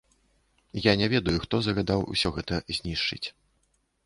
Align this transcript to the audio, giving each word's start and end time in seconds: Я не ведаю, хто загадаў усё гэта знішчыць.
Я 0.85 0.93
не 1.01 1.09
ведаю, 1.13 1.37
хто 1.43 1.59
загадаў 1.67 2.01
усё 2.15 2.29
гэта 2.39 2.53
знішчыць. 2.79 3.25